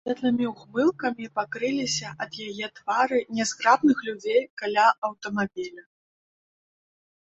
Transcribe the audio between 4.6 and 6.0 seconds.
каля аўтамабіля.